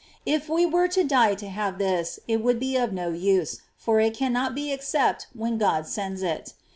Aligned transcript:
If 0.25 0.49
we 0.49 0.65
were 0.65 0.87
to 0.87 1.03
die 1.03 1.35
to 1.35 1.47
have 1.47 1.77
this, 1.77 2.19
it 2.27 2.37
would 2.43 2.59
be 2.59 2.75
of 2.75 2.91
no 2.91 3.09
use, 3.11 3.61
for 3.77 3.99
it 3.99 4.15
cannot 4.17 4.55
be 4.55 4.71
except 4.73 5.27
when 5.31 5.59
God 5.59 5.85
sends 5.85 6.23
it. 6.23 6.55